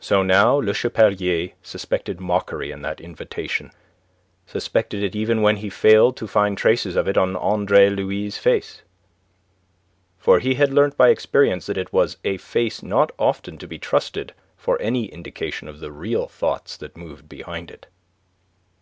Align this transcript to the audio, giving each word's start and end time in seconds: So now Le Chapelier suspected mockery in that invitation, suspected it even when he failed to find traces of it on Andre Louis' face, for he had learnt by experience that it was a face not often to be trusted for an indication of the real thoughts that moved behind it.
So 0.00 0.22
now 0.22 0.56
Le 0.56 0.74
Chapelier 0.74 1.52
suspected 1.62 2.20
mockery 2.20 2.70
in 2.70 2.82
that 2.82 3.00
invitation, 3.00 3.70
suspected 4.46 5.02
it 5.02 5.16
even 5.16 5.40
when 5.40 5.56
he 5.56 5.70
failed 5.70 6.14
to 6.18 6.26
find 6.28 6.58
traces 6.58 6.94
of 6.94 7.08
it 7.08 7.16
on 7.16 7.34
Andre 7.36 7.88
Louis' 7.88 8.36
face, 8.36 8.82
for 10.18 10.40
he 10.40 10.56
had 10.56 10.74
learnt 10.74 10.98
by 10.98 11.08
experience 11.08 11.64
that 11.64 11.78
it 11.78 11.90
was 11.90 12.18
a 12.22 12.36
face 12.36 12.82
not 12.82 13.12
often 13.18 13.56
to 13.56 13.66
be 13.66 13.78
trusted 13.78 14.34
for 14.58 14.76
an 14.76 14.94
indication 14.94 15.68
of 15.68 15.80
the 15.80 15.90
real 15.90 16.26
thoughts 16.28 16.76
that 16.76 16.94
moved 16.94 17.26
behind 17.26 17.70
it. 17.70 17.86